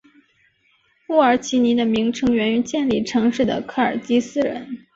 [1.09, 4.67] 乌尔齐尼的名称源于建立城市的科尔基斯人。